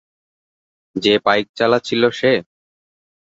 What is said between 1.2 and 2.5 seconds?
Bike চালাচ্ছিল সে?